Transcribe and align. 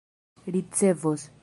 ricevos 0.47 1.29